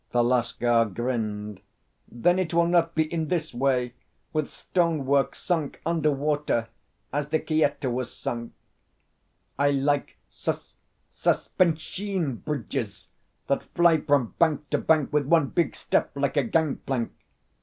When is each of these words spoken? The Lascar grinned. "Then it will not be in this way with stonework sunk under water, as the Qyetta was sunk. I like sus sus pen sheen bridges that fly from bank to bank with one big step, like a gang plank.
The 0.09 0.23
Lascar 0.23 0.85
grinned. 0.85 1.61
"Then 2.11 2.39
it 2.39 2.55
will 2.55 2.65
not 2.65 2.95
be 2.95 3.03
in 3.13 3.27
this 3.27 3.53
way 3.53 3.93
with 4.33 4.49
stonework 4.49 5.35
sunk 5.35 5.79
under 5.85 6.09
water, 6.11 6.69
as 7.13 7.29
the 7.29 7.39
Qyetta 7.39 7.87
was 7.91 8.11
sunk. 8.11 8.51
I 9.59 9.69
like 9.69 10.17
sus 10.27 10.77
sus 11.07 11.49
pen 11.49 11.75
sheen 11.75 12.37
bridges 12.37 13.09
that 13.45 13.61
fly 13.75 14.01
from 14.01 14.33
bank 14.39 14.71
to 14.71 14.79
bank 14.79 15.13
with 15.13 15.27
one 15.27 15.49
big 15.49 15.75
step, 15.75 16.09
like 16.15 16.35
a 16.35 16.45
gang 16.45 16.77
plank. 16.77 17.11